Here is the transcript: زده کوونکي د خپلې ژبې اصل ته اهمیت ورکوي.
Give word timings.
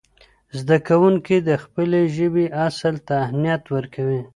زده 0.59 0.77
کوونکي 0.87 1.37
د 1.41 1.49
خپلې 1.63 2.01
ژبې 2.15 2.45
اصل 2.67 2.95
ته 3.07 3.13
اهمیت 3.25 3.63
ورکوي. 3.75 4.21